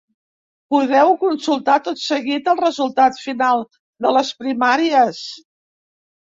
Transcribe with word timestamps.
Podeu 0.75 1.11
consultar 1.23 1.75
tot 1.87 2.01
seguit 2.03 2.49
el 2.53 2.57
resultat 2.63 3.21
final 3.27 3.61
de 4.07 4.15
les 4.17 4.33
primàries. 4.41 5.21